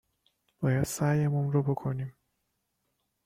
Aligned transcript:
باید 0.59 0.83
سعیمون 0.83 1.51
رو 1.51 1.63
بکنیم؟- 1.63 2.13